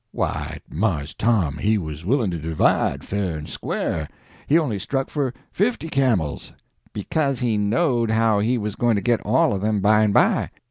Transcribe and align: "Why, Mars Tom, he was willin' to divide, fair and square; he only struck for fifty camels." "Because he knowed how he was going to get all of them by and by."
"Why, 0.11 0.59
Mars 0.67 1.13
Tom, 1.13 1.59
he 1.59 1.77
was 1.77 2.03
willin' 2.03 2.31
to 2.31 2.39
divide, 2.39 3.03
fair 3.03 3.37
and 3.37 3.47
square; 3.47 4.07
he 4.47 4.57
only 4.57 4.79
struck 4.79 5.11
for 5.11 5.31
fifty 5.51 5.89
camels." 5.89 6.53
"Because 6.91 7.37
he 7.37 7.55
knowed 7.55 8.09
how 8.09 8.39
he 8.39 8.57
was 8.57 8.73
going 8.75 8.95
to 8.95 9.01
get 9.03 9.21
all 9.21 9.53
of 9.53 9.61
them 9.61 9.79
by 9.79 10.01
and 10.01 10.11
by." 10.11 10.49